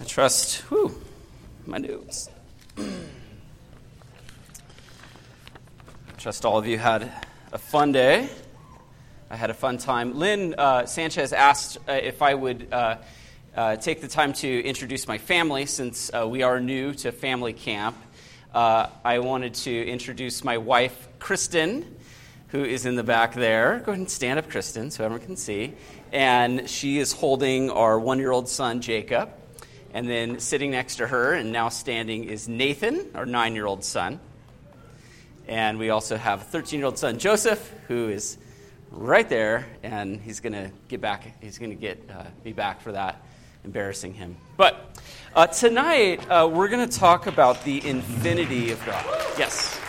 [0.00, 0.94] I trust, whew,
[1.66, 2.30] my notes.
[6.18, 7.10] trust all of you had
[7.52, 8.28] a fun day.
[9.28, 10.16] I had a fun time.
[10.16, 12.98] Lynn uh, Sanchez asked uh, if I would uh,
[13.56, 17.52] uh take the time to introduce my family since uh, we are new to family
[17.52, 17.96] camp.
[18.54, 21.96] Uh, I wanted to introduce my wife, Kristen,
[22.48, 23.80] who is in the back there.
[23.80, 25.74] Go ahead and stand up, Kristen, so everyone can see.
[26.12, 29.30] And she is holding our one year old son, Jacob.
[29.98, 33.82] And then sitting next to her and now standing is Nathan, our nine year old
[33.82, 34.20] son.
[35.48, 38.38] And we also have a 13 year old son, Joseph, who is
[38.92, 39.66] right there.
[39.82, 43.20] And he's going to get back, he's going to get uh, be back for that,
[43.64, 44.36] embarrassing him.
[44.56, 45.00] But
[45.34, 49.04] uh, tonight, uh, we're going to talk about the infinity of God.
[49.36, 49.80] Yes.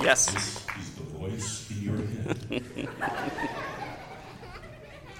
[0.00, 0.66] Yes.
[0.76, 3.38] Is the voice in your head?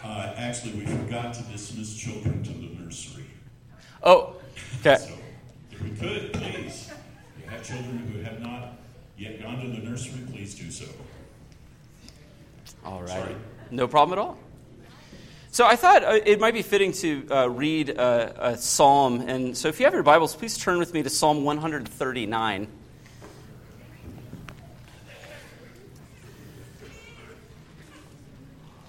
[0.09, 3.27] Uh, actually, we forgot to dismiss children to the nursery.
[4.03, 4.37] Oh,
[4.81, 4.97] okay.
[4.97, 5.13] So,
[5.71, 6.91] if we could, please,
[7.37, 8.79] if you have children who have not
[9.19, 10.87] yet gone to the nursery, please do so.
[12.87, 13.37] All right.
[13.71, 14.39] No problem at all.
[15.51, 19.21] So I thought uh, it might be fitting to uh, read a, a psalm.
[19.21, 22.69] And so if you have your Bibles, please turn with me to Psalm 139.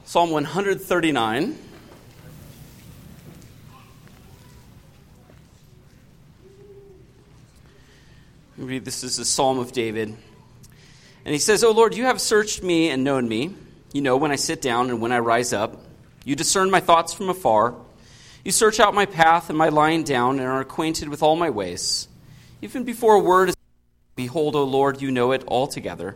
[0.09, 1.55] Psalm 139.
[8.57, 10.07] Read this is a psalm of David.
[10.07, 13.53] And he says, O Lord, you have searched me and known me.
[13.93, 15.79] You know when I sit down and when I rise up.
[16.25, 17.75] You discern my thoughts from afar.
[18.43, 21.51] You search out my path and my lying down and are acquainted with all my
[21.51, 22.07] ways.
[22.63, 23.55] Even before a word is
[24.15, 26.15] behold, O Lord, you know it altogether.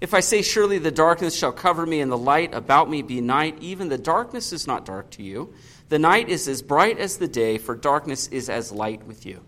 [0.00, 3.20] If I say, Surely the darkness shall cover me, and the light about me be
[3.20, 5.54] night, even the darkness is not dark to you.
[5.88, 9.40] The night is as bright as the day, for darkness is as light with you.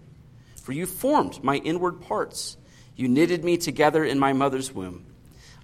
[0.63, 2.57] For you formed my inward parts,
[2.97, 5.05] you knitted me together in my mother's womb.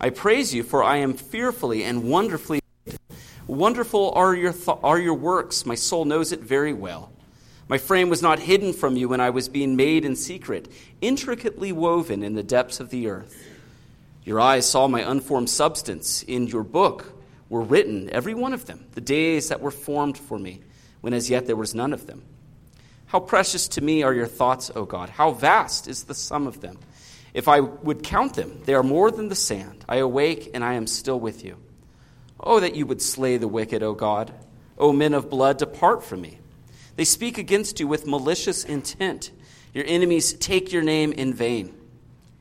[0.00, 2.60] I praise you, for I am fearfully and wonderfully.
[3.46, 7.12] Wonderful are your, th- are your works, my soul knows it very well.
[7.68, 11.72] My frame was not hidden from you when I was being made in secret, intricately
[11.72, 13.51] woven in the depths of the earth.
[14.24, 16.22] Your eyes saw my unformed substance.
[16.22, 17.12] In your book
[17.48, 20.60] were written, every one of them, the days that were formed for me,
[21.00, 22.22] when as yet there was none of them.
[23.06, 25.10] How precious to me are your thoughts, O God!
[25.10, 26.78] How vast is the sum of them!
[27.34, 29.84] If I would count them, they are more than the sand.
[29.88, 31.58] I awake, and I am still with you.
[32.40, 34.32] Oh, that you would slay the wicked, O God!
[34.78, 36.38] O men of blood, depart from me.
[36.96, 39.30] They speak against you with malicious intent.
[39.74, 41.74] Your enemies take your name in vain.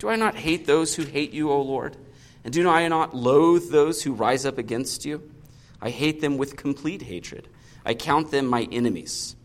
[0.02, 1.96] Do I not hate those who hate you, O Lord?
[2.44, 5.32] And do I not loathe those who rise up against you?
[5.80, 7.48] I hate them with complete hatred.
[7.86, 9.36] I count them my enemies.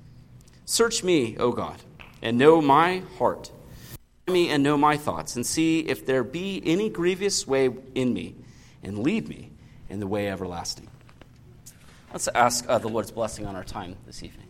[0.65, 1.77] Search me, O God,
[2.23, 3.53] and know my heart.
[4.27, 8.15] Try me and know my thoughts, and see if there be any grievous way in
[8.15, 8.35] me,
[8.83, 9.51] and lead me
[9.91, 10.89] in the way everlasting.
[12.15, 14.47] Let's ask uh, the Lord's blessing on our time this evening.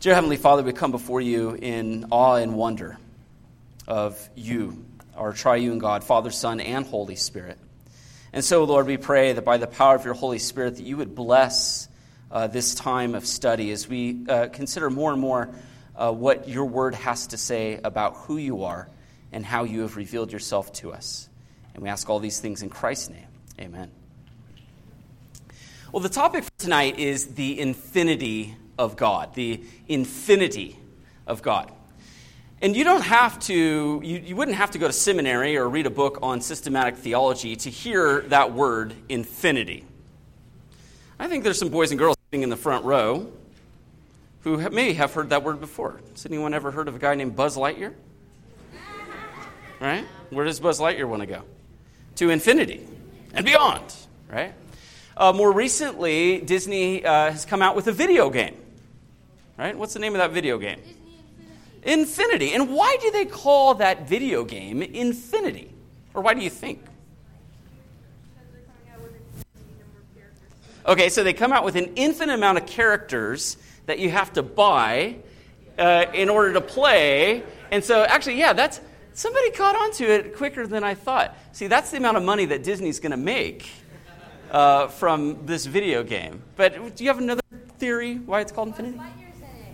[0.00, 2.98] Dear Heavenly Father, we come before you in awe and wonder
[3.86, 4.84] of you
[5.16, 7.58] our triune God, Father, Son, and Holy Spirit.
[8.32, 10.98] And so, Lord, we pray that by the power of your Holy Spirit, that you
[10.98, 11.88] would bless
[12.30, 15.48] uh, this time of study as we uh, consider more and more
[15.94, 18.88] uh, what your word has to say about who you are
[19.32, 21.28] and how you have revealed yourself to us.
[21.74, 23.26] And we ask all these things in Christ's name.
[23.60, 23.90] Amen.
[25.92, 30.78] Well, the topic for tonight is the infinity of God, the infinity
[31.26, 31.72] of God.
[32.66, 35.86] And you don't have to, you, you wouldn't have to go to seminary or read
[35.86, 39.84] a book on systematic theology to hear that word, infinity.
[41.16, 43.30] I think there's some boys and girls sitting in the front row
[44.40, 46.00] who may have heard that word before.
[46.10, 47.94] Has anyone ever heard of a guy named Buzz Lightyear?
[49.78, 50.04] Right?
[50.30, 51.42] Where does Buzz Lightyear want to go?
[52.16, 52.84] To infinity
[53.32, 53.94] and beyond,
[54.28, 54.54] right?
[55.16, 58.56] Uh, more recently, Disney uh, has come out with a video game.
[59.56, 59.78] Right?
[59.78, 60.80] What's the name of that video game?
[61.86, 62.52] Infinity.
[62.52, 65.70] And why do they call that video game Infinity?
[66.12, 66.84] Or why do you think?
[70.86, 73.56] Okay, so they come out with an infinite amount of characters
[73.86, 75.16] that you have to buy,
[75.78, 77.42] uh, in order to play.
[77.70, 78.80] And so, actually, yeah, that's
[79.12, 81.36] somebody caught on to it quicker than I thought.
[81.52, 83.68] See, that's the amount of money that Disney's going to make
[84.50, 86.42] uh, from this video game.
[86.56, 87.42] But do you have another
[87.78, 89.00] theory why it's called Infinity?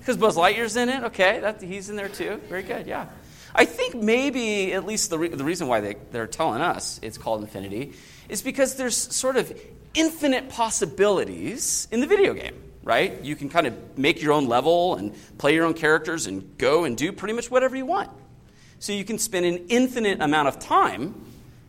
[0.03, 1.05] Because Buzz Lightyear's in it.
[1.05, 2.41] Okay, that, he's in there too.
[2.49, 2.89] Very good.
[2.89, 3.07] Yeah.
[3.55, 7.19] I think maybe at least the, re- the reason why they, they're telling us it's
[7.19, 7.93] called Infinity
[8.29, 9.57] is because there's sort of
[9.95, 13.23] infinite possibilities in the video game, right?
[13.23, 16.83] You can kind of make your own level and play your own characters and go
[16.83, 18.11] and do pretty much whatever you want.
[18.81, 21.15] So you can spend an infinite amount of time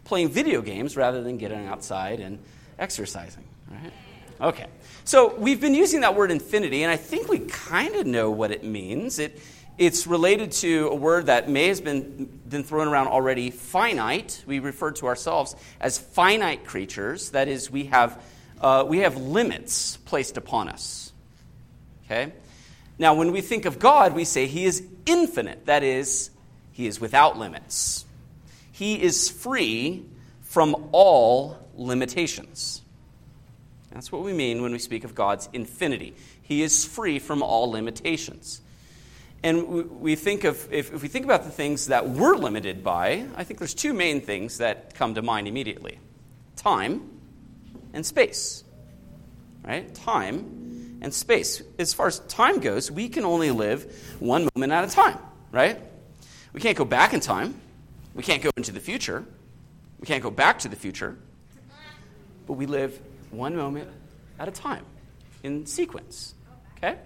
[0.05, 2.39] playing video games rather than getting outside and
[2.79, 3.93] exercising, right?
[4.41, 4.65] Okay.
[5.05, 8.51] So we've been using that word infinity, and I think we kind of know what
[8.51, 9.19] it means.
[9.19, 9.37] It,
[9.77, 14.43] it's related to a word that may have been, been thrown around already finite.
[14.47, 17.31] We refer to ourselves as finite creatures.
[17.31, 18.23] That is, we have,
[18.61, 21.11] uh, we have limits placed upon us.
[22.05, 22.31] Okay?
[22.97, 25.65] Now, when we think of God, we say He is infinite.
[25.65, 26.29] That is,
[26.71, 28.05] He is without limits.
[28.71, 30.05] He is free
[30.43, 32.82] from all limitations.
[33.93, 36.15] That's what we mean when we speak of God's infinity.
[36.41, 38.61] He is free from all limitations.
[39.43, 43.43] And we think of, if, we think about the things that we're limited by, I
[43.43, 45.99] think there's two main things that come to mind immediately
[46.55, 47.09] time
[47.93, 48.63] and space.
[49.63, 49.93] Right?
[49.93, 51.61] Time and space.
[51.77, 55.19] As far as time goes, we can only live one moment at a time,
[55.51, 55.79] right?
[56.53, 57.59] We can't go back in time.
[58.15, 59.25] We can't go into the future.
[59.99, 61.17] We can't go back to the future.
[62.47, 62.99] But we live
[63.33, 63.89] one moment
[64.39, 64.85] at a time
[65.43, 66.33] in sequence.
[66.77, 66.97] Okay?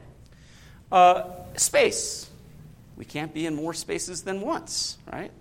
[0.92, 1.24] Uh,
[1.56, 2.30] space.
[2.96, 5.32] We can't be in more spaces than once, right?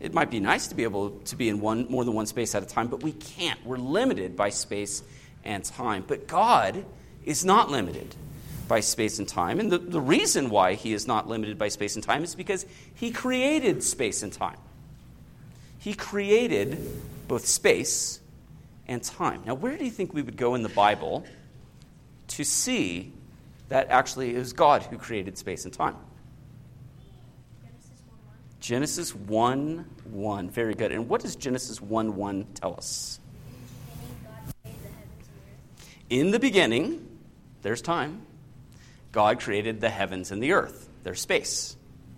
[0.00, 2.54] It might be nice to be able to be in one, more than one space
[2.54, 3.64] at a time, but we can't.
[3.64, 5.02] We're limited by space
[5.44, 6.04] and time.
[6.06, 6.84] But God
[7.24, 8.14] is not limited
[8.66, 9.60] by space and time.
[9.60, 12.64] And the, the reason why He is not limited by space and time is because
[12.94, 14.56] He created space and time.
[15.78, 16.78] He created
[17.28, 18.20] both space
[18.90, 19.42] and time.
[19.46, 21.24] Now, where do you think we would go in the Bible
[22.28, 23.12] to see
[23.68, 25.96] that actually it was God who created space and time?
[28.58, 30.50] Genesis 1 1.
[30.50, 30.92] Very good.
[30.92, 33.20] And what does Genesis 1 1 tell us?
[36.10, 37.06] In the beginning,
[37.62, 38.26] there's time.
[39.12, 40.88] God created the heavens and the earth.
[41.04, 41.76] There's space.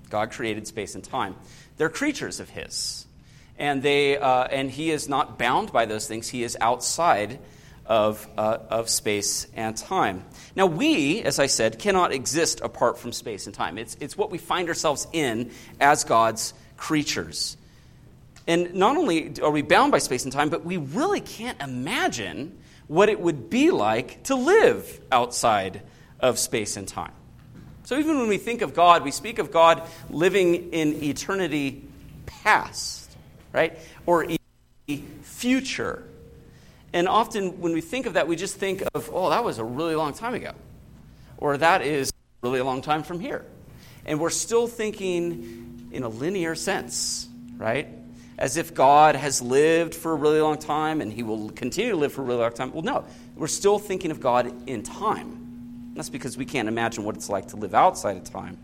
[0.09, 1.37] God created space and time.
[1.77, 3.07] They're creatures of His
[3.59, 6.29] and, they, uh, and he is not bound by those things.
[6.29, 7.39] He is outside
[7.87, 10.25] of, uh, of space and time.
[10.55, 13.79] Now, we, as I said, cannot exist apart from space and time.
[13.79, 15.51] It's, it's what we find ourselves in
[15.81, 17.57] as God's creatures.
[18.47, 22.59] And not only are we bound by space and time, but we really can't imagine
[22.89, 25.83] what it would be like to live outside
[26.21, 27.13] of space and time.
[27.85, 31.85] So, even when we think of God, we speak of God living in eternity
[32.27, 33.02] past
[33.53, 33.79] right?
[34.07, 34.27] Or
[34.87, 36.05] the future.
[36.93, 39.65] And often when we think of that, we just think of, oh, that was a
[39.65, 40.53] really long time ago.
[41.39, 42.13] Or that is
[42.43, 43.45] really a long time from here.
[44.05, 47.89] And we're still thinking in a linear sense, right?
[48.39, 51.97] As if God has lived for a really long time and he will continue to
[51.97, 52.73] live for a really long time.
[52.73, 53.05] Well, no,
[53.37, 55.93] we're still thinking of God in time.
[55.95, 58.57] That's because we can't imagine what it's like to live outside of time.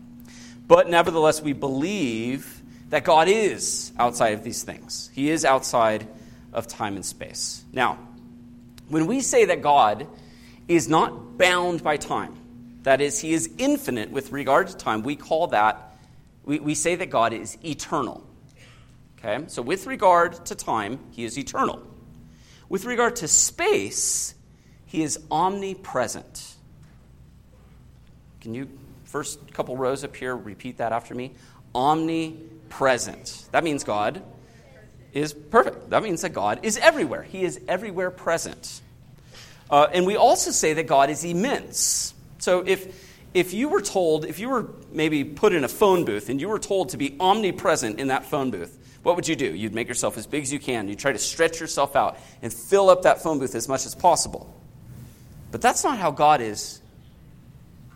[0.67, 5.09] But nevertheless, we believe that God is outside of these things.
[5.13, 6.07] He is outside
[6.51, 7.63] of time and space.
[7.71, 7.99] Now,
[8.87, 10.07] when we say that God
[10.67, 12.35] is not bound by time,
[12.83, 15.95] that is, he is infinite with regard to time, we call that,
[16.43, 18.25] we, we say that God is eternal.
[19.19, 19.43] Okay?
[19.47, 21.85] So, with regard to time, he is eternal.
[22.69, 24.33] With regard to space,
[24.85, 26.55] he is omnipresent.
[28.41, 28.69] Can you,
[29.03, 31.33] first couple rows up here, repeat that after me?
[31.75, 33.47] Omnipresent present.
[33.51, 34.21] That means God
[35.13, 35.89] is perfect.
[35.89, 37.23] That means that God is everywhere.
[37.23, 38.81] He is everywhere present.
[39.69, 42.13] Uh, and we also say that God is immense.
[42.39, 46.29] So if, if you were told, if you were maybe put in a phone booth
[46.29, 49.53] and you were told to be omnipresent in that phone booth, what would you do?
[49.53, 50.87] You'd make yourself as big as you can.
[50.87, 53.95] You'd try to stretch yourself out and fill up that phone booth as much as
[53.95, 54.53] possible.
[55.51, 56.81] But that's not how God is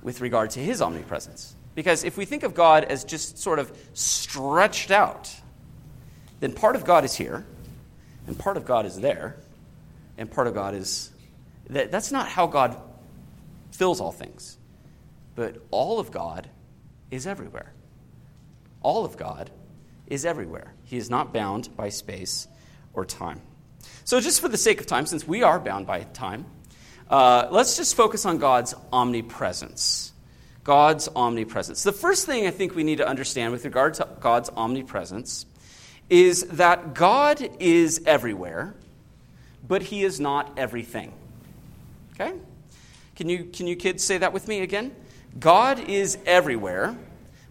[0.02, 1.53] with regard to his omnipresence.
[1.76, 5.34] Because if we think of God as just sort of stretched out,
[6.40, 7.46] then part of God is here,
[8.28, 9.38] and part of God is there,
[10.18, 11.10] and part of God is.
[11.70, 12.80] That, that's not how God
[13.72, 14.58] fills all things.
[15.36, 16.50] But all of God
[17.10, 17.74] is everywhere.
[18.82, 19.50] All of God
[20.08, 20.74] is everywhere.
[20.84, 22.48] He is not bound by space
[22.94, 23.42] or time.
[24.06, 26.46] So, just for the sake of time, since we are bound by time,
[27.10, 30.13] uh, let's just focus on God's omnipresence.
[30.64, 31.84] God's omnipresence.
[31.84, 35.46] The first thing I think we need to understand with regard to God's omnipresence
[36.10, 38.76] is that God is everywhere,
[39.68, 41.14] but he is not everything.
[42.14, 42.34] Okay?
[43.16, 44.96] Can you, can you kids say that with me again?
[45.40, 46.96] God is everywhere,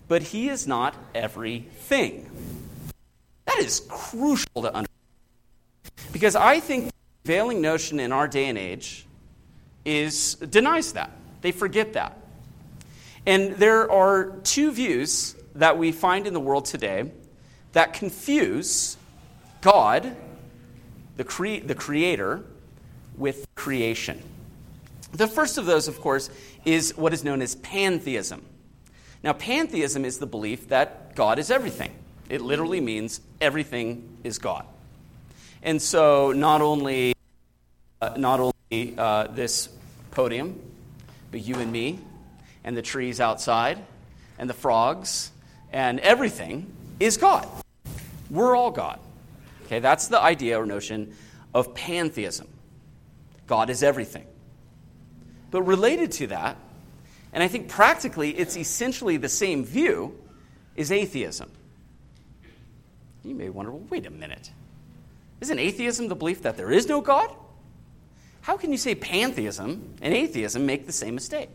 [0.08, 2.30] but he is not everything.
[3.46, 4.88] That is crucial to understand.
[6.12, 6.92] Because I think the
[7.24, 9.06] prevailing notion in our day and age
[9.84, 11.10] is denies that.
[11.40, 12.21] They forget that.
[13.26, 17.10] And there are two views that we find in the world today
[17.72, 18.96] that confuse
[19.60, 20.16] God,
[21.16, 22.42] the, cre- the creator,
[23.16, 24.22] with creation.
[25.12, 26.30] The first of those, of course,
[26.64, 28.42] is what is known as pantheism.
[29.22, 31.92] Now, pantheism is the belief that God is everything.
[32.28, 34.64] It literally means everything is God.
[35.62, 37.14] And so, not only,
[38.00, 39.68] uh, not only uh, this
[40.10, 40.60] podium,
[41.30, 42.00] but you and me,
[42.64, 43.78] and the trees outside,
[44.38, 45.30] and the frogs,
[45.72, 46.66] and everything
[47.00, 47.46] is God.
[48.30, 48.98] We're all God.
[49.66, 51.14] Okay, that's the idea or notion
[51.54, 52.48] of pantheism.
[53.46, 54.26] God is everything.
[55.50, 56.56] But related to that,
[57.32, 60.18] and I think practically it's essentially the same view,
[60.76, 61.50] is atheism.
[63.24, 64.50] You may wonder, well, wait a minute.
[65.40, 67.34] Isn't atheism the belief that there is no God?
[68.42, 71.54] How can you say pantheism and atheism make the same mistake?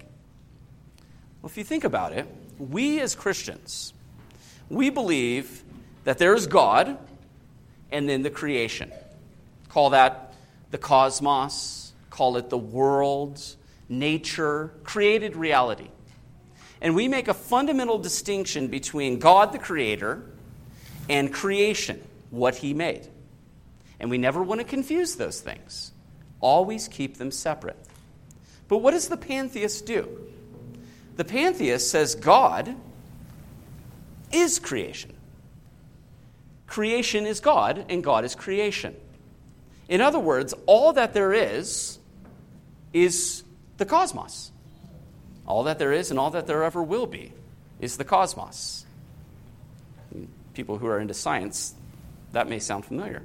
[1.42, 2.28] Well, if you think about it,
[2.58, 3.94] we as Christians,
[4.70, 5.64] we believe
[6.04, 6.98] that there is God
[7.92, 8.92] and then the creation.
[9.70, 10.34] Call that
[10.72, 13.42] the cosmos, call it the world,
[13.90, 15.90] nature, created reality.
[16.82, 20.24] And we make a fundamental distinction between God the creator
[21.10, 23.08] and creation, what he made.
[24.00, 25.92] And we never want to confuse those things.
[26.40, 27.78] Always keep them separate.
[28.68, 30.08] But what does the pantheist do?
[31.18, 32.76] The pantheist says God
[34.32, 35.14] is creation.
[36.68, 38.96] Creation is God, and God is creation.
[39.90, 41.98] In other words, all that there is
[42.94, 43.44] is
[43.78, 44.52] the cosmos.
[45.48, 47.32] All that there is and all that there ever will be
[47.80, 48.86] is the cosmos.
[50.54, 51.74] People who are into science,
[52.34, 53.24] that may sound familiar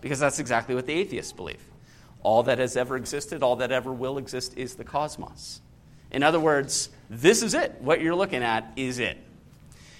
[0.00, 1.64] because that's exactly what the atheists believe.
[2.22, 5.60] All that has ever existed, all that ever will exist is the cosmos.
[6.10, 7.76] In other words, this is it.
[7.80, 9.18] What you're looking at is it.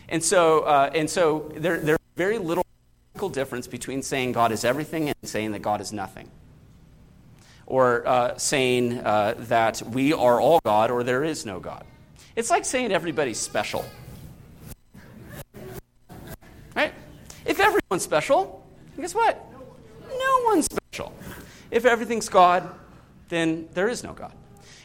[0.08, 2.64] And so, uh, and so there, there's very little
[3.32, 6.30] difference between saying God is everything and saying that God is nothing.
[7.66, 11.84] Or uh, saying uh, that we are all God or there is no God.
[12.36, 13.84] It's like saying everybody's special.
[16.76, 16.94] Right?
[17.44, 18.64] If everyone's special,
[18.96, 19.44] guess what?
[20.08, 21.12] No one's special.
[21.70, 22.68] If everything's God,
[23.28, 24.32] then there is no God.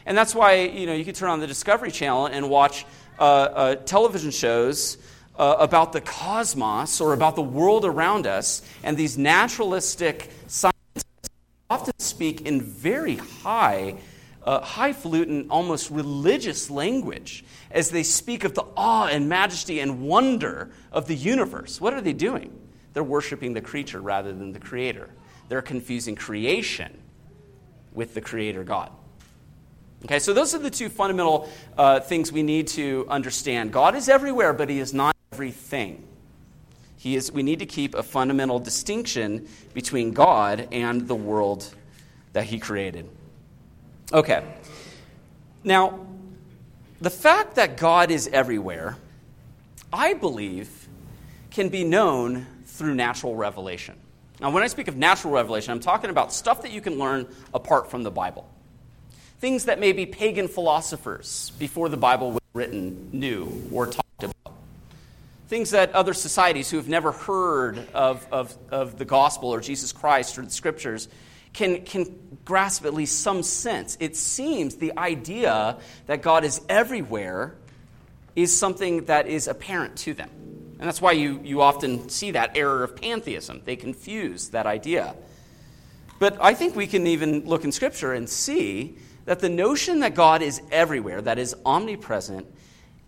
[0.06, 2.84] And that's why you know you could turn on the Discovery Channel and watch
[3.18, 4.98] uh, uh, television shows
[5.38, 11.30] uh, about the cosmos or about the world around us, and these naturalistic scientists
[11.70, 13.96] often speak in very high,
[14.44, 20.70] uh, highfalutin, almost religious language as they speak of the awe and majesty and wonder
[20.92, 21.80] of the universe.
[21.80, 22.56] What are they doing?
[22.92, 25.10] They're worshiping the creature rather than the creator.
[25.48, 26.96] They're confusing creation
[27.92, 28.92] with the creator God.
[30.04, 33.72] Okay, so those are the two fundamental uh, things we need to understand.
[33.72, 36.06] God is everywhere, but He is not everything.
[36.98, 41.74] He is, we need to keep a fundamental distinction between God and the world
[42.34, 43.08] that He created.
[44.12, 44.44] Okay,
[45.64, 46.06] now,
[47.00, 48.98] the fact that God is everywhere,
[49.90, 50.86] I believe,
[51.50, 53.94] can be known through natural revelation.
[54.38, 57.26] Now, when I speak of natural revelation, I'm talking about stuff that you can learn
[57.54, 58.46] apart from the Bible
[59.44, 64.56] things that maybe pagan philosophers before the Bible was written knew or talked about.
[65.48, 69.92] Things that other societies who have never heard of, of, of the gospel or Jesus
[69.92, 71.08] Christ or the scriptures
[71.52, 72.06] can, can
[72.46, 73.98] grasp at least some sense.
[74.00, 77.54] It seems the idea that God is everywhere
[78.34, 80.30] is something that is apparent to them.
[80.78, 83.60] And that's why you, you often see that error of pantheism.
[83.66, 85.14] They confuse that idea.
[86.18, 90.14] But I think we can even look in Scripture and see that the notion that
[90.14, 92.46] God is everywhere, that is omnipresent,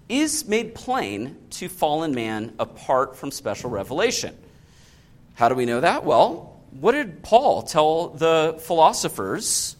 [0.08, 4.36] is made plain to fallen man apart from special revelation.
[5.34, 6.04] How do we know that?
[6.04, 9.76] Well, what did Paul tell the philosophers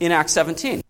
[0.00, 0.82] in Acts 17?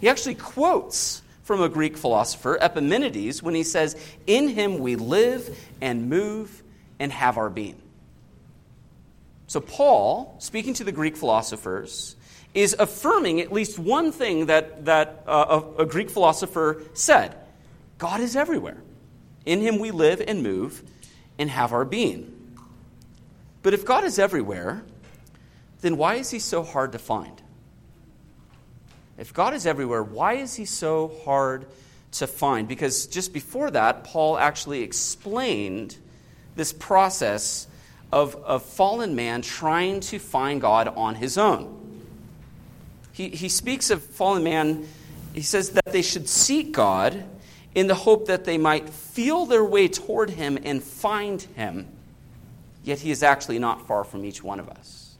[0.00, 5.58] He actually quotes from a Greek philosopher, Epimenides, when he says, In him we live
[5.80, 6.62] and move
[6.98, 7.80] and have our being.
[9.46, 12.16] So, Paul, speaking to the Greek philosophers,
[12.54, 17.34] is affirming at least one thing that, that uh, a, a Greek philosopher said
[17.98, 18.80] God is everywhere.
[19.44, 20.82] In him we live and move
[21.38, 22.30] and have our being.
[23.62, 24.84] But if God is everywhere,
[25.80, 27.42] then why is he so hard to find?
[29.18, 31.66] If God is everywhere, why is he so hard
[32.12, 32.66] to find?
[32.66, 35.96] Because just before that, Paul actually explained
[36.56, 37.66] this process
[38.12, 41.83] of, of fallen man trying to find God on his own.
[43.14, 44.88] He, he speaks of fallen man,
[45.32, 47.24] he says that they should seek God
[47.72, 51.86] in the hope that they might feel their way toward him and find him,
[52.82, 55.14] yet he is actually not far from each one of us.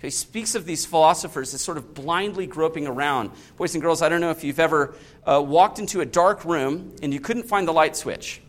[0.00, 3.30] He speaks of these philosophers as sort of blindly groping around.
[3.56, 6.94] Boys and girls, I don't know if you've ever uh, walked into a dark room
[7.02, 8.40] and you couldn't find the light switch,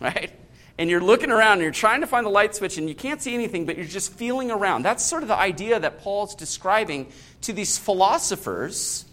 [0.00, 0.32] right?
[0.80, 3.20] And you're looking around and you're trying to find the light switch and you can't
[3.20, 4.82] see anything, but you're just feeling around.
[4.82, 9.04] That's sort of the idea that Paul's describing to these philosophers.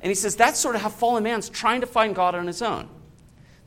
[0.00, 2.62] And he says that's sort of how fallen man's trying to find God on his
[2.62, 2.88] own.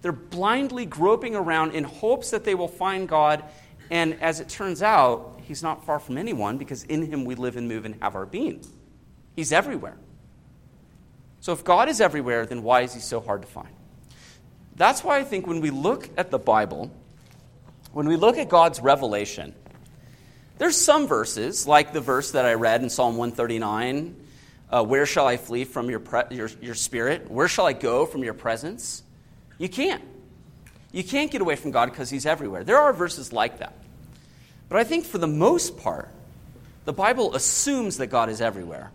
[0.01, 3.43] They're blindly groping around in hopes that they will find God.
[3.91, 7.55] And as it turns out, he's not far from anyone because in him we live
[7.55, 8.65] and move and have our being.
[9.35, 9.97] He's everywhere.
[11.39, 13.75] So if God is everywhere, then why is he so hard to find?
[14.75, 16.89] That's why I think when we look at the Bible,
[17.93, 19.53] when we look at God's revelation,
[20.57, 24.15] there's some verses, like the verse that I read in Psalm 139
[24.69, 27.29] uh, Where shall I flee from your, pre- your, your spirit?
[27.29, 29.03] Where shall I go from your presence?
[29.59, 30.03] You can't.
[30.91, 32.63] You can't get away from God because He's everywhere.
[32.63, 33.75] There are verses like that.
[34.69, 36.09] But I think for the most part,
[36.85, 38.91] the Bible assumes that God is everywhere.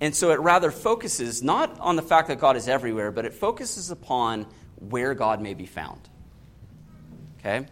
[0.00, 3.34] And so it rather focuses not on the fact that God is everywhere, but it
[3.34, 4.46] focuses upon
[4.78, 6.00] where God may be found.
[7.46, 7.66] Okay?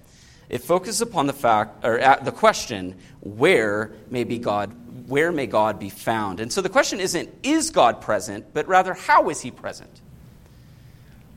[0.48, 4.72] It focuses upon the fact or the question, where may be God
[5.06, 6.40] where may God be found?
[6.40, 10.00] And so the question isn't is God present, but rather how is he present?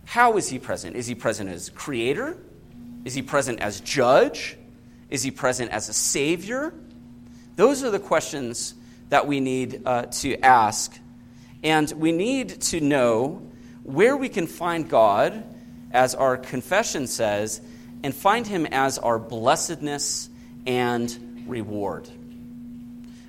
[0.05, 0.95] How is he present?
[0.95, 2.37] Is he present as creator?
[3.03, 4.57] Is he present as judge?
[5.09, 6.73] Is he present as a savior?
[7.57, 8.73] Those are the questions
[9.09, 10.97] that we need uh, to ask.
[11.61, 13.41] And we need to know
[13.83, 15.43] where we can find God,
[15.91, 17.61] as our confession says,
[18.03, 20.29] and find him as our blessedness
[20.65, 22.09] and reward.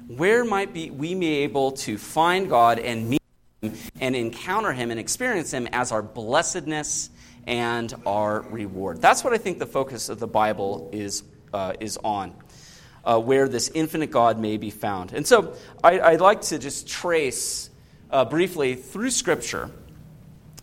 [0.09, 3.23] Where might be, we be able to find God and meet
[3.61, 7.11] him and encounter him and experience him as our blessedness
[7.47, 9.01] and our reward?
[9.01, 12.35] That's what I think the focus of the Bible is uh, is on,
[13.05, 15.13] uh, where this infinite God may be found.
[15.13, 17.71] And so I, would like to just trace
[18.11, 19.71] uh, briefly through Scripture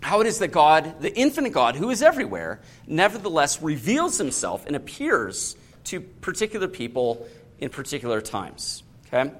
[0.05, 4.75] how it is that God, the infinite God who is everywhere, nevertheless reveals himself and
[4.75, 8.83] appears to particular people in particular times.
[9.07, 9.31] Okay?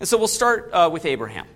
[0.00, 1.46] And so we'll start uh, with Abraham.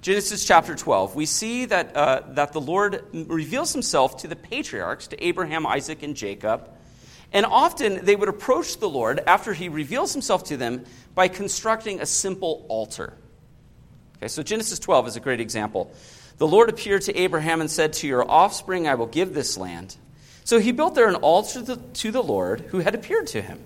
[0.00, 5.08] Genesis chapter 12, we see that, uh, that the Lord reveals himself to the patriarchs,
[5.08, 6.70] to Abraham, Isaac, and Jacob,
[7.32, 10.84] and often they would approach the Lord after he reveals himself to them
[11.16, 13.16] by constructing a simple altar.
[14.18, 15.92] Okay, so Genesis 12 is a great example.
[16.38, 19.96] The Lord appeared to Abraham and said, To your offspring I will give this land.
[20.44, 23.60] So he built there an altar to the Lord who had appeared to him.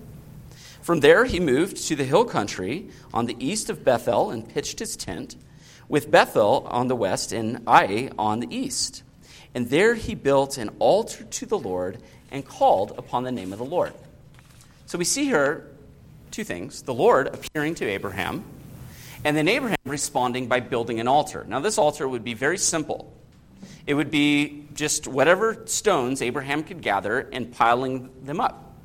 [0.82, 4.78] From there he moved to the hill country on the east of Bethel and pitched
[4.78, 5.36] his tent,
[5.88, 9.02] with Bethel on the west and Ai on the east.
[9.54, 11.98] And there he built an altar to the Lord
[12.30, 13.94] and called upon the name of the Lord.
[14.86, 15.66] So we see here
[16.30, 18.44] two things the Lord appearing to Abraham,
[19.26, 21.44] and then Abraham responding by building an altar.
[21.48, 23.12] Now, this altar would be very simple.
[23.84, 28.76] It would be just whatever stones Abraham could gather and piling them up.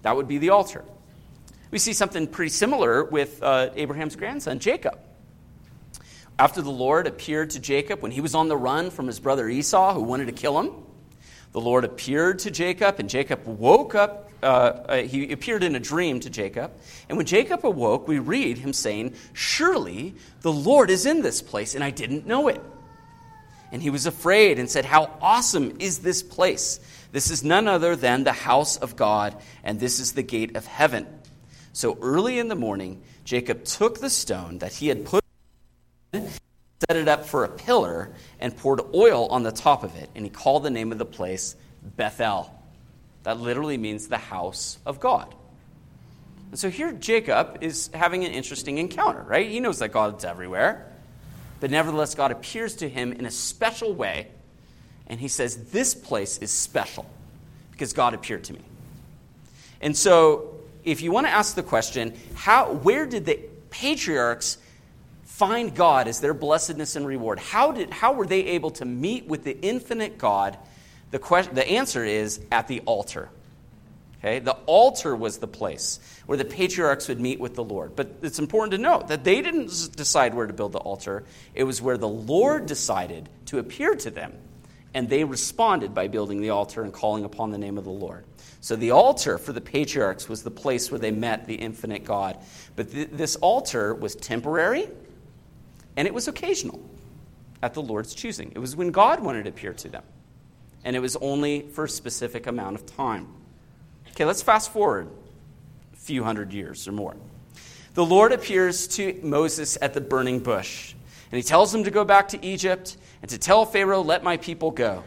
[0.00, 0.82] That would be the altar.
[1.70, 4.98] We see something pretty similar with uh, Abraham's grandson, Jacob.
[6.38, 9.46] After the Lord appeared to Jacob when he was on the run from his brother
[9.46, 10.72] Esau, who wanted to kill him,
[11.52, 14.31] the Lord appeared to Jacob, and Jacob woke up.
[14.42, 16.72] Uh, uh, he appeared in a dream to Jacob.
[17.08, 21.74] And when Jacob awoke, we read him saying, Surely the Lord is in this place,
[21.74, 22.60] and I didn't know it.
[23.70, 26.80] And he was afraid and said, How awesome is this place!
[27.12, 30.66] This is none other than the house of God, and this is the gate of
[30.66, 31.06] heaven.
[31.72, 35.22] So early in the morning, Jacob took the stone that he had put
[36.88, 40.10] set it up for a pillar, and poured oil on the top of it.
[40.14, 42.52] And he called the name of the place Bethel.
[43.22, 45.34] That literally means the house of God.
[46.50, 49.48] And so here Jacob is having an interesting encounter, right?
[49.48, 50.86] He knows that God's everywhere.
[51.60, 54.28] But nevertheless, God appears to him in a special way.
[55.06, 57.08] And he says, This place is special
[57.70, 58.60] because God appeared to me.
[59.80, 60.54] And so,
[60.84, 63.38] if you want to ask the question, how, where did the
[63.70, 64.58] patriarchs
[65.32, 67.38] find God as their blessedness and reward.
[67.38, 70.58] How, did, how were they able to meet with the infinite God?
[71.12, 73.28] The, question, the answer is at the altar.
[74.18, 74.38] Okay?
[74.38, 77.94] The altar was the place where the patriarchs would meet with the Lord.
[77.94, 81.64] But it's important to note that they didn't decide where to build the altar, it
[81.64, 84.32] was where the Lord decided to appear to them.
[84.94, 88.24] And they responded by building the altar and calling upon the name of the Lord.
[88.60, 92.38] So the altar for the patriarchs was the place where they met the infinite God.
[92.76, 94.88] But th- this altar was temporary
[95.96, 96.80] and it was occasional
[97.62, 98.52] at the Lord's choosing.
[98.54, 100.04] It was when God wanted to appear to them.
[100.84, 103.28] And it was only for a specific amount of time.
[104.10, 105.08] Okay, let's fast forward
[105.92, 107.16] a few hundred years or more.
[107.94, 110.94] The Lord appears to Moses at the burning bush,
[111.30, 114.36] and he tells him to go back to Egypt and to tell Pharaoh, Let my
[114.36, 115.04] people go.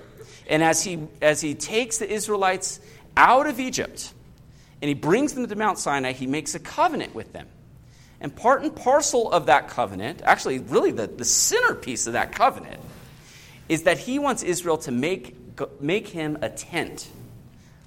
[0.48, 2.80] And as he, as he takes the Israelites
[3.18, 4.14] out of Egypt
[4.82, 7.48] and he brings them to Mount Sinai, he makes a covenant with them.
[8.22, 12.80] And part and parcel of that covenant, actually, really the, the centerpiece of that covenant,
[13.68, 15.36] is that he wants Israel to make,
[15.80, 17.10] make him a tent,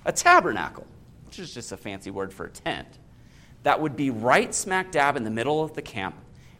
[0.04, 0.86] a tabernacle,
[1.26, 2.88] which is just a fancy word for a tent,
[3.62, 6.14] that would be right smack dab in the middle of the camp,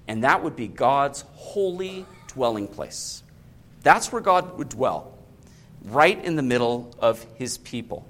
[0.07, 3.23] and that would be God's holy dwelling place.
[3.83, 5.17] That's where God would dwell,
[5.85, 8.07] right in the middle of his people.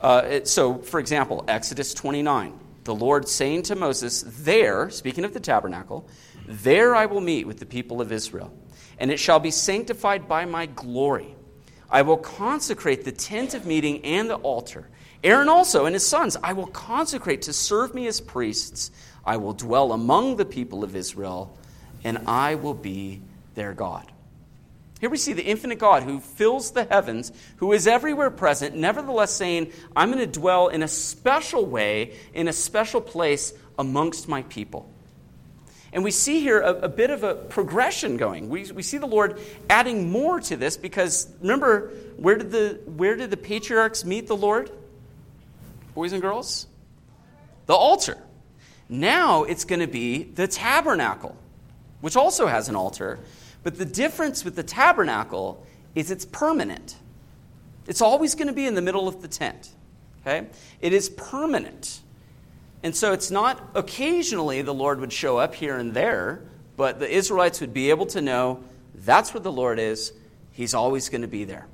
[0.00, 5.40] Uh, so, for example, Exodus 29, the Lord saying to Moses, There, speaking of the
[5.40, 6.08] tabernacle,
[6.46, 8.52] there I will meet with the people of Israel,
[8.98, 11.36] and it shall be sanctified by my glory.
[11.92, 14.88] I will consecrate the tent of meeting and the altar.
[15.22, 18.90] Aaron also and his sons I will consecrate to serve me as priests.
[19.24, 21.56] I will dwell among the people of Israel,
[22.02, 23.20] and I will be
[23.54, 24.10] their God.
[25.00, 29.32] Here we see the infinite God who fills the heavens, who is everywhere present, nevertheless
[29.32, 34.42] saying, I'm going to dwell in a special way, in a special place amongst my
[34.42, 34.88] people.
[35.92, 38.48] And we see here a, a bit of a progression going.
[38.48, 43.16] We, we see the Lord adding more to this because remember, where did, the, where
[43.16, 44.70] did the patriarchs meet the Lord?
[45.94, 46.66] Boys and girls?
[47.66, 48.16] The altar.
[48.88, 51.36] Now it's going to be the tabernacle,
[52.00, 53.18] which also has an altar.
[53.62, 56.96] But the difference with the tabernacle is it's permanent.
[57.86, 59.70] It's always going to be in the middle of the tent.
[60.20, 60.46] Okay?
[60.80, 62.00] It is permanent.
[62.82, 66.42] And so it's not occasionally the Lord would show up here and there,
[66.76, 68.64] but the Israelites would be able to know
[68.94, 70.12] that's where the Lord is.
[70.52, 71.66] He's always going to be there.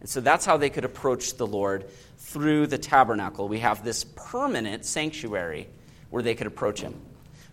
[0.00, 3.48] And so that's how they could approach the Lord through the tabernacle.
[3.48, 5.68] We have this permanent sanctuary
[6.10, 6.94] where they could approach him.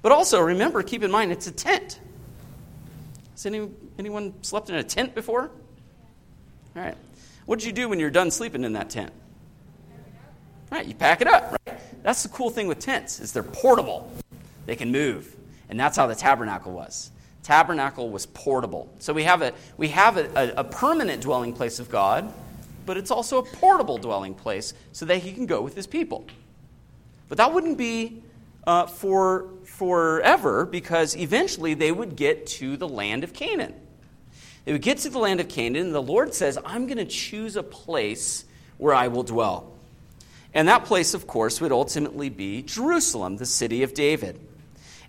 [0.02, 2.00] But also, remember, keep in mind, it's a tent.
[3.32, 5.44] Has any, anyone slept in a tent before?
[6.76, 6.98] All right.
[7.46, 9.12] What did you do when you're done sleeping in that tent?
[10.72, 11.63] All right, you pack it up, right?
[12.04, 14.12] That's the cool thing with tents is they're portable.
[14.66, 15.36] They can move.
[15.70, 17.12] And that's how the tabernacle was.
[17.42, 18.94] Tabernacle was portable.
[19.00, 22.32] So we have a we have a, a, a permanent dwelling place of God,
[22.86, 26.26] but it's also a portable dwelling place so that he can go with his people.
[27.28, 28.22] But that wouldn't be
[28.66, 33.74] uh, for forever because eventually they would get to the land of Canaan.
[34.66, 37.06] They would get to the land of Canaan, and the Lord says, I'm going to
[37.06, 38.46] choose a place
[38.78, 39.73] where I will dwell.
[40.54, 44.40] And that place, of course, would ultimately be Jerusalem, the city of David.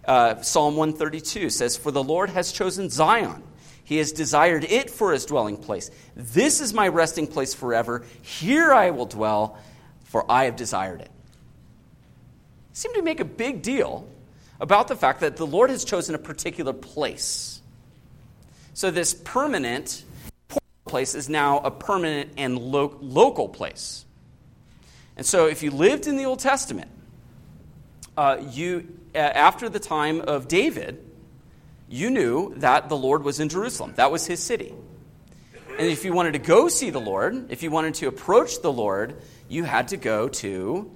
[0.06, 3.42] Uh, Psalm 132 says, For the Lord has chosen Zion.
[3.84, 5.90] He has desired it for his dwelling place.
[6.16, 8.04] This is my resting place forever.
[8.22, 9.58] Here I will dwell,
[10.04, 11.10] for I have desired it.
[12.72, 14.08] Seem to make a big deal
[14.58, 17.60] about the fact that the Lord has chosen a particular place.
[18.72, 20.04] So, this permanent
[20.86, 24.04] place is now a permanent and lo- local place.
[25.16, 26.90] And so, if you lived in the Old Testament,
[28.16, 31.04] uh, you, after the time of David,
[31.88, 33.92] you knew that the Lord was in Jerusalem.
[33.96, 34.74] That was his city.
[35.78, 38.72] And if you wanted to go see the Lord, if you wanted to approach the
[38.72, 40.90] Lord, you had to go to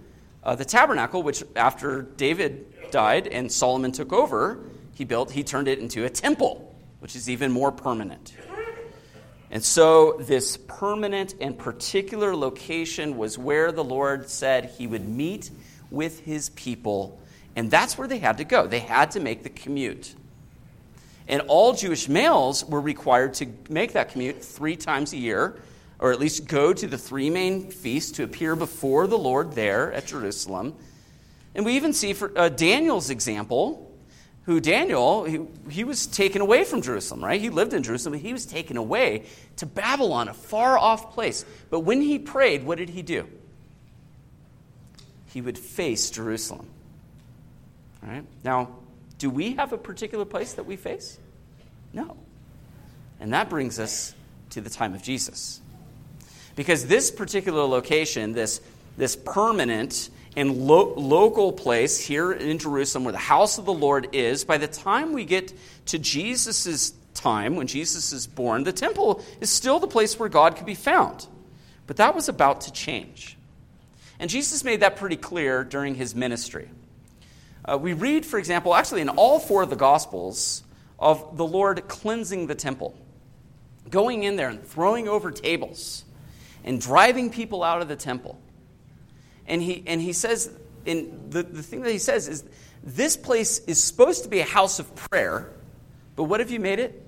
[0.45, 4.61] uh, the tabernacle, which after David died and Solomon took over,
[4.95, 8.35] he built, he turned it into a temple, which is even more permanent.
[9.51, 15.51] And so, this permanent and particular location was where the Lord said he would meet
[15.91, 17.19] with his people.
[17.57, 18.67] And that's where they had to go.
[18.67, 20.15] They had to make the commute.
[21.29, 25.61] And all Jewish males were required to make that commute three times a year,
[25.99, 29.93] or at least go to the three main feasts to appear before the Lord there
[29.93, 30.75] at Jerusalem.
[31.55, 33.88] And we even see for uh, Daniel's example,
[34.49, 37.39] who Daniel, he, he was taken away from Jerusalem, right?
[37.39, 41.45] He lived in Jerusalem, but he was taken away to Babylon, a far off place.
[41.69, 43.29] But when he prayed, what did he do?
[45.27, 46.67] He would face Jerusalem.
[48.03, 48.25] All right?
[48.43, 48.71] Now,
[49.19, 51.19] Do we have a particular place that we face?
[51.93, 52.17] No.
[53.21, 54.15] And that brings us
[54.51, 55.61] to the time of Jesus.
[56.55, 58.61] Because this particular location, this,
[58.97, 64.09] this permanent and lo- local place here in Jerusalem where the house of the Lord
[64.13, 65.53] is, by the time we get
[65.87, 70.57] to Jesus' time, when Jesus is born, the temple is still the place where God
[70.57, 71.27] could be found.
[71.87, 73.37] But that was about to change.
[74.19, 76.69] And Jesus made that pretty clear during his ministry.
[77.65, 80.63] Uh, we read, for example, actually in all four of the Gospels,
[80.99, 82.97] of the Lord cleansing the temple,
[83.89, 86.05] going in there and throwing over tables
[86.65, 88.39] and driving people out of the temple.
[89.49, 90.51] And he, and he says,
[90.87, 92.45] and the, the thing that he says is,
[92.85, 95.51] this place is supposed to be a house of prayer,
[96.15, 97.05] but what have you made it?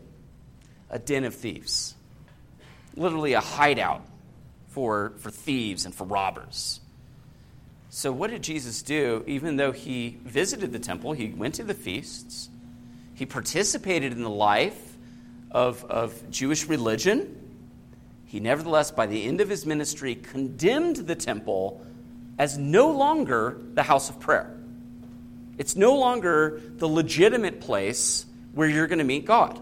[0.90, 1.94] A den of thieves.
[2.96, 4.04] Literally a hideout
[4.68, 6.80] for, for thieves and for robbers.
[7.90, 9.24] So, what did Jesus do?
[9.26, 12.48] Even though he visited the temple, he went to the feasts,
[13.14, 14.96] he participated in the life
[15.50, 17.36] of, of Jewish religion.
[18.26, 21.84] He nevertheless, by the end of his ministry, condemned the temple
[22.40, 24.50] as no longer the house of prayer.
[25.58, 28.24] It's no longer the legitimate place
[28.54, 29.60] where you're going to meet God.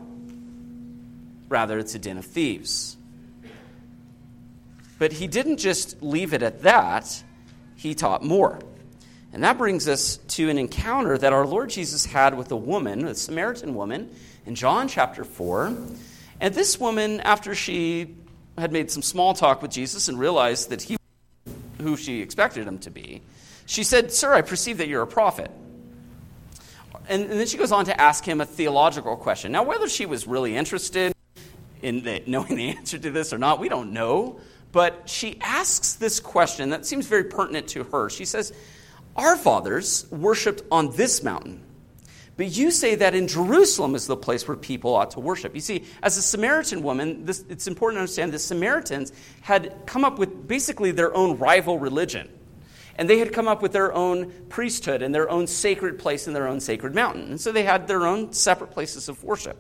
[1.48, 2.96] Rather, it's a den of thieves.
[5.00, 7.24] But he didn't just leave it at that
[7.74, 8.60] he taught more.
[9.32, 13.08] And that brings us to an encounter that our Lord Jesus had with a woman,
[13.08, 14.08] a Samaritan woman,
[14.46, 15.76] in John chapter 4.
[16.40, 18.14] And this woman, after she
[18.56, 20.97] had made some small talk with Jesus and realized that he
[21.80, 23.22] who she expected him to be,
[23.66, 25.50] she said, Sir, I perceive that you're a prophet.
[27.08, 29.52] And, and then she goes on to ask him a theological question.
[29.52, 31.14] Now, whether she was really interested
[31.82, 34.40] in the, knowing the answer to this or not, we don't know.
[34.72, 38.10] But she asks this question that seems very pertinent to her.
[38.10, 38.52] She says,
[39.16, 41.62] Our fathers worshiped on this mountain,
[42.38, 45.57] but you say that in Jerusalem is the place where people ought to worship.
[45.57, 50.05] You see, as a Samaritan woman, this, it's important to understand the Samaritans had come
[50.05, 52.29] up with basically their own rival religion.
[52.94, 56.37] And they had come up with their own priesthood and their own sacred place and
[56.37, 57.29] their own sacred mountain.
[57.29, 59.57] And so they had their own separate places of worship.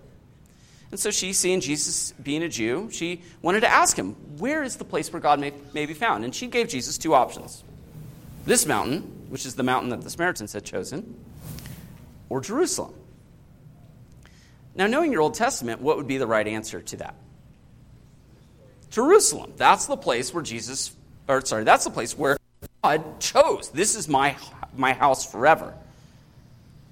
[0.92, 4.76] And so she, seeing Jesus being a Jew, she wanted to ask him, Where is
[4.76, 6.24] the place where God may, may be found?
[6.24, 7.64] And she gave Jesus two options
[8.46, 11.16] this mountain, which is the mountain that the Samaritans had chosen,
[12.28, 12.94] or Jerusalem.
[14.74, 17.14] Now, knowing your Old Testament, what would be the right answer to that?
[18.90, 19.52] Jerusalem.
[19.56, 20.94] That's the place where Jesus,
[21.26, 22.36] or sorry, that's the place where
[22.82, 23.70] God chose.
[23.70, 24.36] This is my,
[24.76, 25.74] my house forever.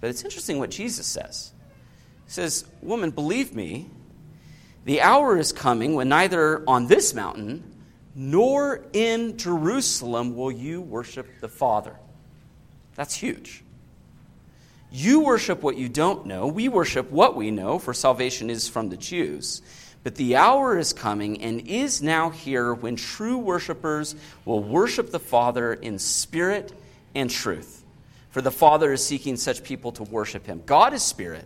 [0.01, 1.53] But it's interesting what Jesus says.
[2.25, 3.89] He says, Woman, believe me,
[4.85, 7.73] the hour is coming when neither on this mountain
[8.15, 11.95] nor in Jerusalem will you worship the Father.
[12.95, 13.63] That's huge.
[14.97, 16.47] You worship what you don't know.
[16.47, 19.61] We worship what we know, for salvation is from the Jews.
[20.03, 25.19] But the hour is coming and is now here when true worshipers will worship the
[25.19, 26.73] Father in spirit
[27.15, 27.85] and truth.
[28.31, 30.63] For the Father is seeking such people to worship him.
[30.65, 31.45] God is spirit,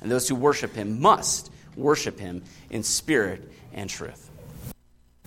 [0.00, 4.30] and those who worship him must worship him in spirit and truth.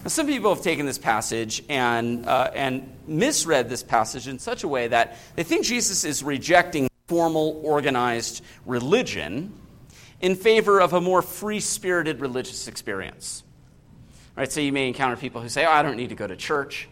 [0.03, 4.63] Now, some people have taken this passage and, uh, and misread this passage in such
[4.63, 9.51] a way that they think Jesus is rejecting formal, organized religion
[10.21, 13.43] in favor of a more free spirited religious experience.
[14.37, 16.37] Right, so you may encounter people who say, oh, I don't need to go to
[16.37, 16.87] church.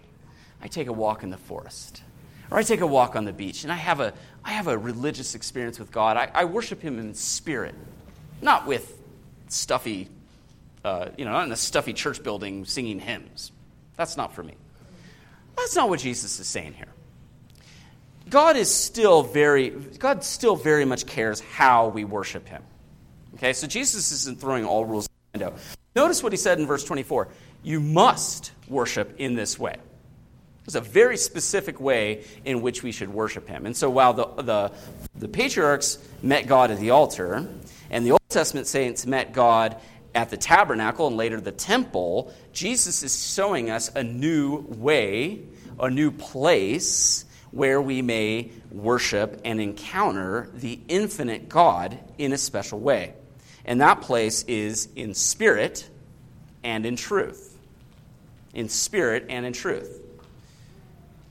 [0.62, 2.04] I take a walk in the forest.
[2.52, 4.78] Or I take a walk on the beach and I have a, I have a
[4.78, 6.18] religious experience with God.
[6.18, 7.76] I, I worship Him in spirit,
[8.42, 9.02] not with
[9.48, 10.10] stuffy,
[10.84, 13.54] uh, you know, not in a stuffy church building singing hymns.
[13.96, 14.56] That's not for me.
[15.56, 16.94] That's not what Jesus is saying here.
[18.30, 22.64] God is still very, God still very much cares how we worship Him.
[23.36, 25.60] Okay, so Jesus isn't throwing all rules out the window.
[25.96, 27.30] Notice what he said in verse 24
[27.64, 29.76] you must worship in this way.
[30.66, 33.66] There's a very specific way in which we should worship him.
[33.66, 34.72] And so while the, the,
[35.16, 37.48] the patriarchs met God at the altar,
[37.90, 39.78] and the Old Testament saints met God
[40.14, 45.42] at the tabernacle and later the temple, Jesus is showing us a new way,
[45.80, 52.80] a new place where we may worship and encounter the infinite God in a special
[52.80, 53.14] way.
[53.66, 55.90] And that place is in spirit
[56.64, 57.58] and in truth.
[58.54, 60.02] In spirit and in truth.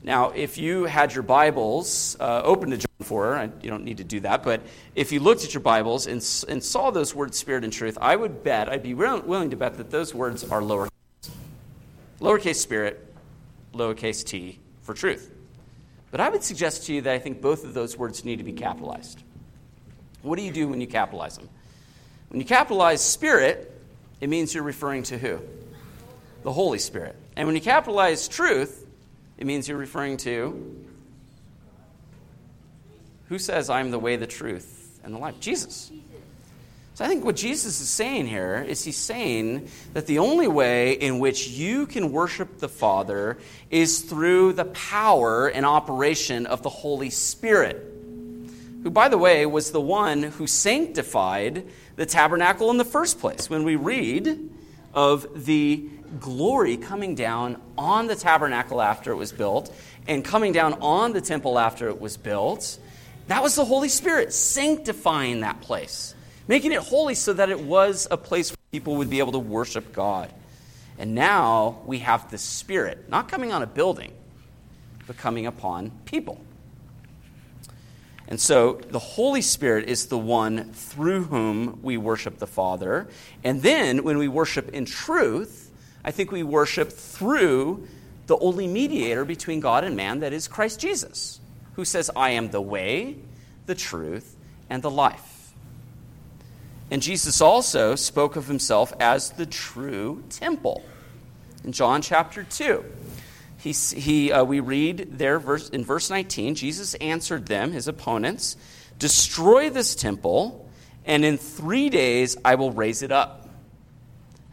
[0.01, 4.05] Now, if you had your Bibles uh, open to John 4, you don't need to
[4.05, 4.61] do that, but
[4.95, 8.15] if you looked at your Bibles and, and saw those words, spirit and truth, I
[8.15, 10.89] would bet, I'd be willing to bet that those words are lowercase.
[12.21, 13.13] Lowercase spirit,
[13.73, 15.33] lowercase t for truth.
[16.11, 18.43] But I would suggest to you that I think both of those words need to
[18.43, 19.21] be capitalized.
[20.21, 21.49] What do you do when you capitalize them?
[22.29, 23.71] When you capitalize Spirit,
[24.19, 25.39] it means you're referring to who?
[26.43, 27.15] The Holy Spirit.
[27.35, 28.85] And when you capitalize truth,
[29.37, 30.85] it means you're referring to
[33.29, 35.39] who says, I'm the way, the truth, and the life?
[35.39, 35.91] Jesus.
[36.99, 40.91] So I think what Jesus is saying here is he's saying that the only way
[40.91, 43.37] in which you can worship the Father
[43.69, 47.77] is through the power and operation of the Holy Spirit,
[48.83, 53.49] who, by the way, was the one who sanctified the tabernacle in the first place.
[53.49, 54.49] When we read
[54.93, 55.87] of the
[56.19, 59.73] glory coming down on the tabernacle after it was built
[60.05, 62.77] and coming down on the temple after it was built,
[63.27, 66.13] that was the Holy Spirit sanctifying that place,
[66.49, 69.39] making it holy so that it was a place where people would be able to
[69.39, 70.33] worship God.
[70.97, 74.11] And now we have the Spirit, not coming on a building,
[75.05, 76.43] but coming upon people.
[78.27, 83.07] And so the Holy Spirit is the one through whom we worship the Father.
[83.43, 85.71] And then when we worship in truth,
[86.03, 87.87] I think we worship through
[88.25, 91.39] the only mediator between God and man, that is Christ Jesus,
[91.73, 93.17] who says, I am the way,
[93.67, 94.35] the truth,
[94.67, 95.28] and the life.
[96.91, 100.83] And Jesus also spoke of himself as the true temple
[101.63, 102.83] in John chapter 2.
[103.57, 108.55] He, he, uh, we read there verse, in verse 19 Jesus answered them, his opponents,
[108.97, 110.69] Destroy this temple,
[111.05, 113.47] and in three days I will raise it up.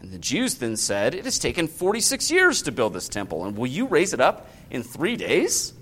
[0.00, 3.56] And the Jews then said, It has taken 46 years to build this temple, and
[3.56, 5.72] will you raise it up in three days?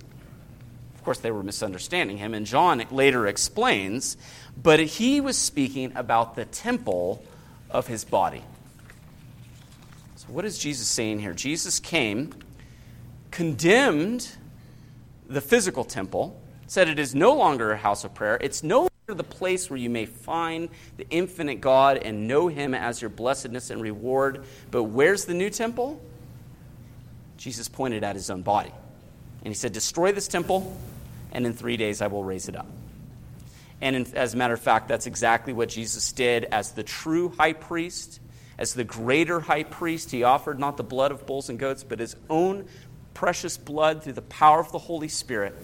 [1.05, 4.17] Of course, they were misunderstanding him, and John later explains,
[4.57, 7.23] but he was speaking about the temple
[7.69, 8.43] of his body.
[10.17, 11.35] So, what is Jesus saying here?
[11.35, 12.33] Jesus came
[13.31, 14.31] condemned
[15.29, 18.39] the physical temple, said it is no longer a house of prayer.
[18.41, 22.73] It's no longer the place where you may find the infinite God and know Him
[22.73, 24.47] as your blessedness and reward.
[24.71, 26.01] But where's the new temple?
[27.37, 28.73] Jesus pointed at His own body.
[29.45, 30.75] And He said, Destroy this temple,
[31.35, 32.69] and in three days I will raise it up.
[33.81, 37.31] And in, as a matter of fact, that's exactly what Jesus did as the true
[37.37, 38.21] high priest.
[38.57, 41.99] As the greater high priest, he offered not the blood of bulls and goats, but
[41.99, 42.67] his own
[43.13, 45.55] precious blood through the power of the Holy Spirit,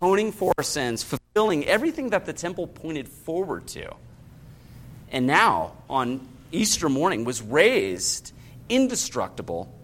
[0.00, 3.94] atoning for our sins, fulfilling everything that the temple pointed forward to.
[5.10, 8.32] And now, on Easter morning, was raised
[8.68, 9.74] indestructible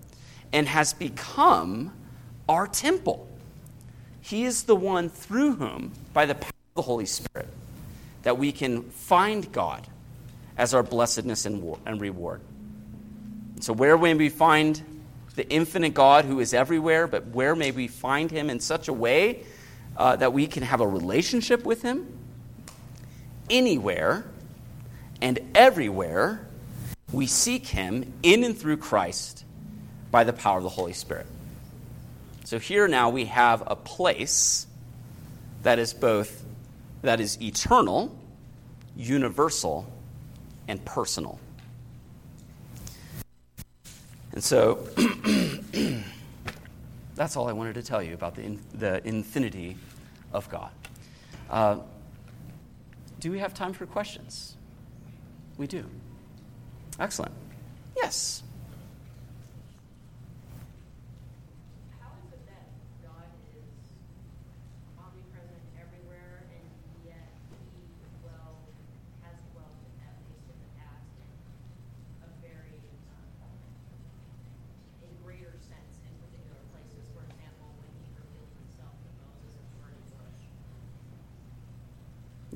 [0.52, 1.92] and has become
[2.48, 3.28] our temple.
[4.26, 7.48] He is the one through whom, by the power of the Holy Spirit,
[8.24, 9.86] that we can find God
[10.58, 12.40] as our blessedness and reward.
[13.60, 14.82] So, where may we find
[15.36, 18.92] the infinite God who is everywhere, but where may we find him in such a
[18.92, 19.44] way
[19.96, 22.18] uh, that we can have a relationship with him?
[23.48, 24.24] Anywhere
[25.22, 26.44] and everywhere,
[27.12, 29.44] we seek him in and through Christ
[30.10, 31.28] by the power of the Holy Spirit.
[32.46, 34.68] So here now we have a place
[35.64, 36.44] that is both
[37.02, 38.16] that is eternal,
[38.94, 39.92] universal,
[40.68, 41.40] and personal.
[44.30, 44.78] And so
[47.16, 49.76] that's all I wanted to tell you about the, in, the infinity
[50.32, 50.70] of God.
[51.50, 51.78] Uh,
[53.18, 54.54] do we have time for questions?
[55.58, 55.84] We do.
[57.00, 57.32] Excellent.
[57.96, 58.44] Yes.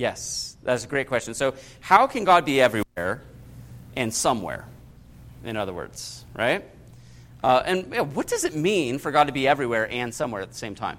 [0.00, 1.34] Yes, that's a great question.
[1.34, 3.20] So, how can God be everywhere
[3.94, 4.64] and somewhere?
[5.44, 6.64] In other words, right?
[7.44, 10.40] Uh, and you know, what does it mean for God to be everywhere and somewhere
[10.40, 10.98] at the same time?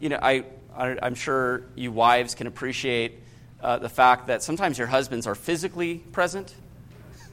[0.00, 0.44] You know, I,
[0.76, 3.14] I, am sure you wives can appreciate
[3.62, 6.54] uh, the fact that sometimes your husbands are physically present,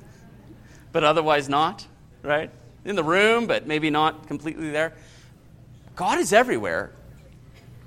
[0.93, 1.85] but otherwise not,
[2.21, 2.49] right?
[2.85, 4.93] In the room, but maybe not completely there.
[5.97, 6.93] God is everywhere,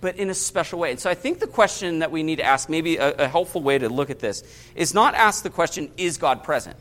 [0.01, 0.91] but in a special way.
[0.91, 3.63] And so I think the question that we need to ask, maybe a, a helpful
[3.63, 4.43] way to look at this,
[4.75, 6.77] is not ask the question, is God present?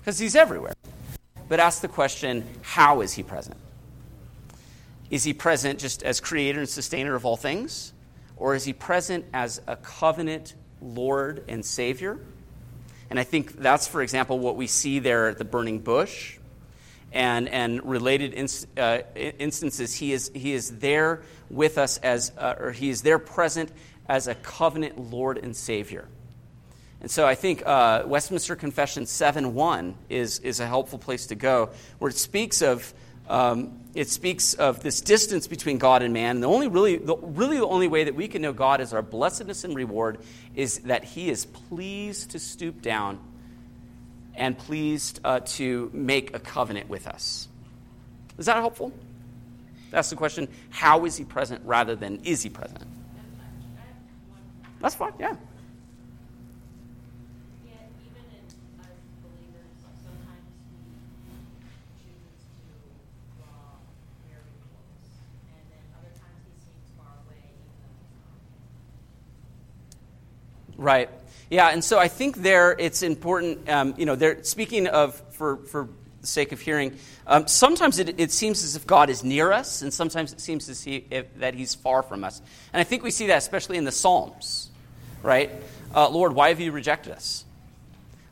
[0.00, 0.72] Because he's everywhere.
[1.48, 3.56] But ask the question, how is he present?
[5.10, 7.92] Is he present just as creator and sustainer of all things?
[8.36, 12.18] Or is he present as a covenant Lord and Savior?
[13.08, 16.38] And I think that's, for example, what we see there at the burning bush
[17.12, 19.94] and, and related inst, uh, instances.
[19.94, 23.70] He is, he is there with us as, uh, or he is there present
[24.08, 26.08] as a covenant Lord and Savior.
[27.00, 31.70] And so I think uh, Westminster Confession 7.1 is, is a helpful place to go,
[31.98, 32.92] where it speaks of
[33.28, 36.36] um, it speaks of this distance between God and man.
[36.36, 38.92] And the only really, the, really the only way that we can know God as
[38.92, 40.18] our blessedness and reward
[40.54, 43.18] is that He is pleased to stoop down
[44.34, 47.48] and pleased uh, to make a covenant with us.
[48.38, 48.92] Is that helpful?
[49.96, 50.46] That's the question.
[50.68, 52.84] How is He present rather than is He present?
[54.78, 55.36] That's fine, yeah.
[70.76, 71.08] Right.
[71.48, 75.56] Yeah, and so I think there it's important, um, you know, they're speaking of, for,
[75.56, 75.88] for
[76.26, 79.82] the sake of hearing, um, sometimes it, it, seems as if God is near us,
[79.82, 82.42] and sometimes it seems to see if, that he's far from us.
[82.72, 84.70] And I think we see that especially in the Psalms,
[85.22, 85.50] right?
[85.94, 87.44] Uh, Lord, why have you rejected us?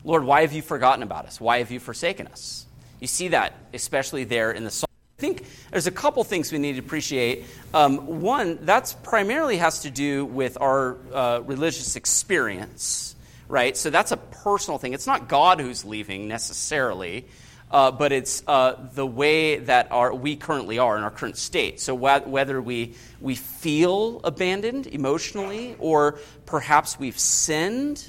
[0.03, 1.41] Lord, why have you forgotten about us?
[1.41, 2.65] Why have you forsaken us?
[2.99, 4.85] You see that especially there in the Psalms.
[5.17, 7.45] I think there's a couple things we need to appreciate.
[7.73, 13.15] Um, one, that's primarily has to do with our uh, religious experience,
[13.47, 13.77] right?
[13.77, 14.93] So that's a personal thing.
[14.93, 17.25] It's not God who's leaving necessarily,
[17.71, 21.79] uh, but it's uh, the way that our, we currently are in our current state.
[21.79, 28.03] So wh- whether we, we feel abandoned emotionally, or perhaps we've sinned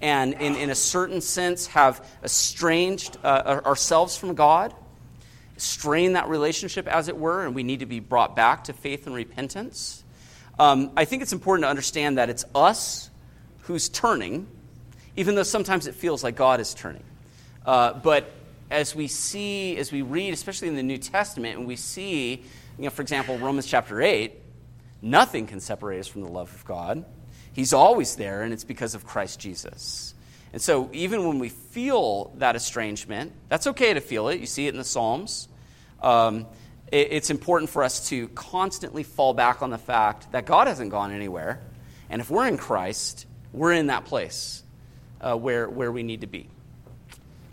[0.00, 4.74] and, in, in a certain sense, have estranged uh, ourselves from God
[5.60, 9.06] strain that relationship, as it were, and we need to be brought back to faith
[9.06, 10.02] and repentance.
[10.58, 13.10] Um, I think it's important to understand that it's us
[13.62, 14.46] who's turning,
[15.16, 17.04] even though sometimes it feels like God is turning.
[17.64, 18.30] Uh, but
[18.70, 22.42] as we see, as we read, especially in the New Testament, and we see,
[22.78, 24.32] you know, for example, Romans chapter 8,
[25.02, 27.04] nothing can separate us from the love of God.
[27.52, 30.14] He's always there, and it's because of Christ Jesus.
[30.52, 34.40] And so, even when we feel that estrangement, that's okay to feel it.
[34.40, 35.48] You see it in the Psalms
[36.02, 36.46] um,
[36.90, 40.90] it, it's important for us to constantly fall back on the fact that God hasn't
[40.90, 41.60] gone anywhere.
[42.08, 44.62] And if we're in Christ, we're in that place
[45.20, 46.48] uh, where, where we need to be.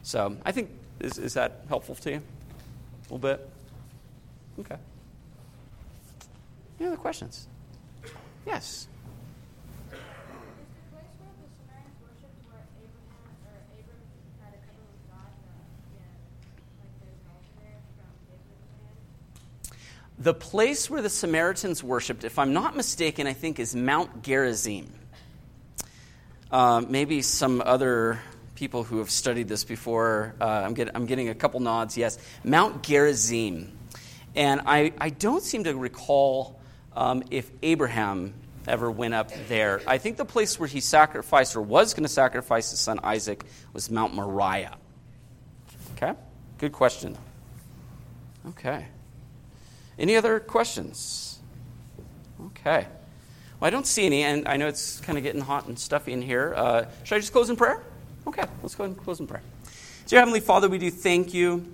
[0.04, 2.18] So I think, is, is that helpful to you?
[2.18, 3.50] A little bit?
[4.60, 4.78] Okay.
[6.80, 7.48] Any other questions?
[8.46, 8.88] Yes.
[20.20, 24.92] The place where the Samaritans worshiped, if I'm not mistaken, I think is Mount Gerizim.
[26.52, 28.20] Uh, maybe some other
[28.58, 32.18] people who have studied this before, uh, I'm, get, I'm, getting a couple nods, yes.
[32.44, 33.72] Mount Gerizim.
[34.36, 36.60] And I, I don't seem to recall
[36.96, 38.34] um, if Abraham
[38.68, 39.82] ever went up there.
[39.86, 43.46] I think the place where he sacrificed or was going to sacrifice his son Isaac
[43.74, 44.76] was Mount Moriah.
[45.96, 46.14] Okay?
[46.58, 47.16] Good question.
[48.50, 48.88] Okay.
[50.00, 51.38] Any other questions?
[52.48, 52.88] Okay.
[53.60, 56.12] Well, I don't see any, and I know it's kind of getting hot and stuffy
[56.12, 56.56] in here.
[56.58, 57.84] Uh, should I just close in prayer?
[58.28, 59.42] Okay, let's go ahead and close in prayer.
[60.06, 61.66] Dear Heavenly Father, we do thank you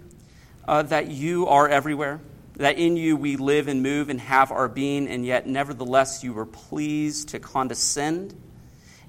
[0.67, 2.19] uh, that you are everywhere,
[2.57, 6.31] that in you we live and move and have our being, and yet nevertheless you
[6.31, 8.35] were pleased to condescend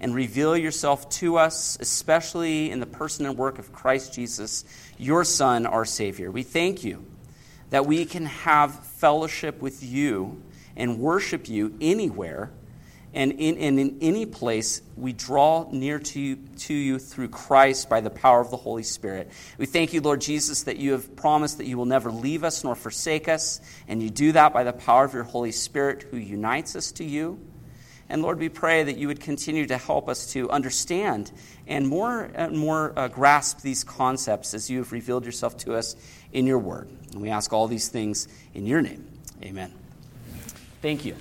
[0.01, 4.65] and reveal yourself to us, especially in the person and work of Christ Jesus,
[4.97, 6.31] your Son, our Savior.
[6.31, 7.05] We thank you
[7.69, 10.43] that we can have fellowship with you
[10.79, 12.53] and worship you anywhere
[13.15, 17.89] and in, and in any place we draw near to you, to you through Christ
[17.89, 19.31] by the power of the Holy Spirit.
[19.57, 22.65] We thank you, Lord Jesus, that you have promised that you will never leave us
[22.65, 26.17] nor forsake us, and you do that by the power of your Holy Spirit who
[26.17, 27.41] unites us to you.
[28.09, 31.33] And Lord, we pray that you would continue to help us to understand
[31.67, 35.97] and more and more uh, grasp these concepts as you have revealed yourself to us
[36.33, 36.89] in your word.
[37.13, 39.07] And we ask all these things in your name.
[39.43, 39.73] Amen.
[40.83, 41.17] Thank you.